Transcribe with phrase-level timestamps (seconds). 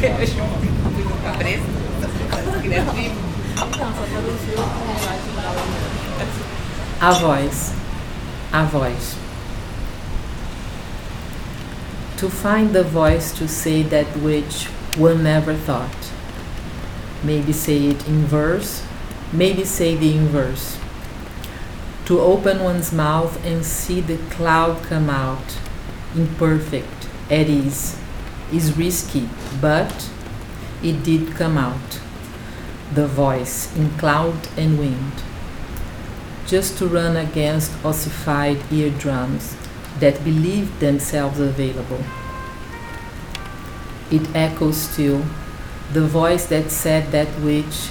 [0.00, 0.06] A
[7.20, 7.74] voz.
[8.52, 9.16] A voz.
[12.18, 16.12] To find the voice to say that which one never thought.
[17.24, 18.84] Maybe say it in verse,
[19.32, 20.78] maybe say the inverse.
[22.04, 25.58] To open one's mouth and see the cloud come out,
[26.14, 27.98] imperfect, at ease
[28.52, 29.28] is risky,
[29.60, 30.10] but
[30.82, 32.00] it did come out.
[32.94, 35.12] The voice in cloud and wind
[36.48, 39.54] just to run against ossified eardrums
[40.00, 42.02] that believed themselves available.
[44.10, 45.26] It echoes still,
[45.92, 47.90] the voice that said that which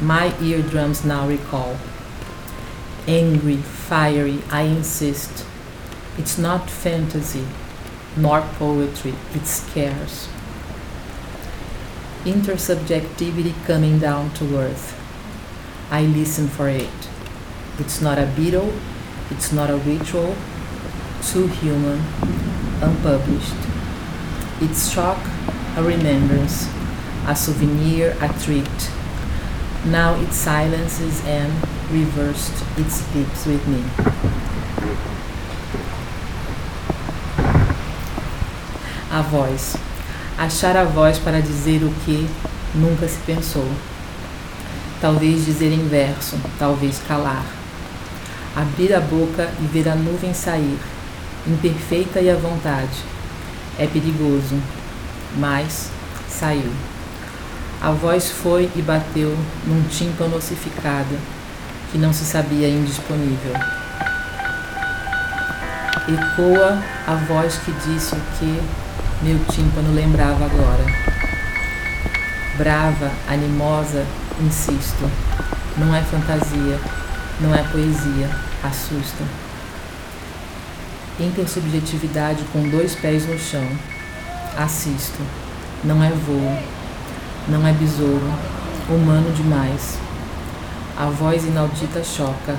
[0.00, 1.78] my eardrums now recall.
[3.08, 5.46] Angry, fiery, I insist.
[6.18, 7.46] It's not fantasy,
[8.16, 10.28] nor poetry, it's scarce.
[12.24, 15.00] Intersubjectivity coming down to earth.
[15.90, 17.08] I listen for it.
[17.78, 18.72] It's not a beetle,
[19.30, 20.34] it's not a ritual,
[21.22, 22.00] too human,
[22.80, 23.54] unpublished.
[24.60, 25.18] It's shock,
[25.76, 26.68] a remembrance,
[27.26, 28.90] a souvenir, a treat.
[29.86, 31.52] Now it silences and
[31.90, 33.82] reversed it sleeps with me.
[39.14, 39.76] A voz.
[40.36, 42.28] Achar a voz para dizer o que
[42.74, 43.70] nunca se pensou.
[45.00, 47.44] Talvez dizer em verso, talvez calar
[48.54, 50.78] abrir a boca e ver a nuvem sair,
[51.46, 52.96] imperfeita e à vontade.
[53.78, 54.56] É perigoso,
[55.36, 55.90] mas
[56.28, 56.70] saiu.
[57.82, 61.18] A voz foi e bateu num tímpano ossificado,
[61.90, 63.54] que não se sabia indisponível.
[66.06, 68.60] Ecoa a voz que disse o que
[69.22, 70.84] meu tímpano lembrava agora.
[72.56, 74.04] Brava, animosa,
[74.40, 75.10] insisto,
[75.78, 76.78] não é fantasia,
[77.40, 78.28] não é poesia,
[78.62, 79.24] assusta.
[81.18, 83.66] Intersubjetividade com dois pés no chão.
[84.58, 85.22] Assisto.
[85.84, 86.58] Não é voo.
[87.48, 88.32] Não é besouro.
[88.88, 89.98] Humano demais.
[90.96, 92.56] A voz inaudita choca.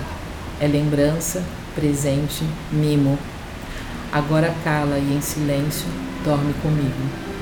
[0.59, 1.43] É lembrança,
[1.75, 3.19] presente, mimo.
[4.11, 7.34] Agora cala e em silêncio dorme comigo.